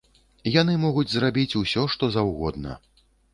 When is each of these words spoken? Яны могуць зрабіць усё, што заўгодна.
Яны 0.61 0.73
могуць 0.85 1.11
зрабіць 1.15 1.57
усё, 1.61 1.85
што 1.97 2.11
заўгодна. 2.17 2.75